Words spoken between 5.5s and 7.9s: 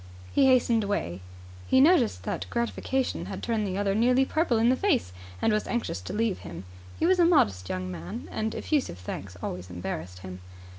was anxious to leave him. He was a modest